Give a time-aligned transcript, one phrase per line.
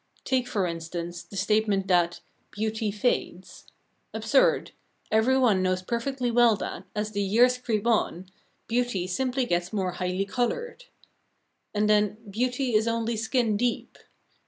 [0.23, 3.67] Take, for instance, the statement that "beauty fades."
[4.15, 4.71] Absurd;
[5.11, 8.25] everyone knows perfectly well that, as the years creep on,
[8.67, 10.85] beauty simply gets more highly coloured.
[11.75, 13.99] And then, "beauty is only skin deep."